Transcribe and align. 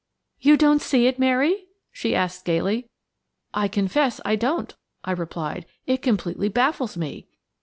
"You 0.39 0.57
don't 0.57 0.81
see 0.81 1.05
it, 1.05 1.19
Mary?" 1.19 1.67
she 1.91 2.15
asked 2.15 2.43
gaily. 2.43 2.89
"I 3.53 3.67
confess 3.67 4.19
I 4.25 4.35
don't," 4.35 4.75
I 5.03 5.11
replied. 5.11 5.67
"It 5.85 5.97
completely 6.01 6.49
baffles 6.49 6.97
me." 6.97 7.27